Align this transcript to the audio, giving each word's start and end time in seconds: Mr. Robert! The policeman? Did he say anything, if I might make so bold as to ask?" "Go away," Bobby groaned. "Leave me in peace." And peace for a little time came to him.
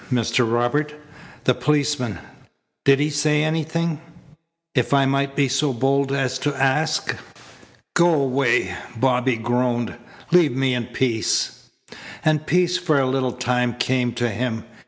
Mr. 0.11 0.51
Robert! 0.51 0.95
The 1.43 1.53
policeman? 1.53 2.17
Did 2.85 2.99
he 2.99 3.11
say 3.11 3.43
anything, 3.43 4.01
if 4.73 4.95
I 4.95 5.05
might 5.05 5.37
make 5.37 5.51
so 5.51 5.73
bold 5.73 6.11
as 6.11 6.39
to 6.39 6.55
ask?" 6.55 7.15
"Go 7.93 8.11
away," 8.11 8.75
Bobby 8.97 9.35
groaned. 9.35 9.93
"Leave 10.31 10.55
me 10.57 10.73
in 10.73 10.87
peace." 10.87 11.67
And 12.25 12.47
peace 12.47 12.79
for 12.79 12.99
a 12.99 13.05
little 13.05 13.33
time 13.33 13.75
came 13.75 14.11
to 14.13 14.27
him. 14.29 14.63